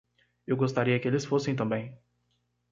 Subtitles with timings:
[0.47, 1.95] Eu gostaria que eles fossem também.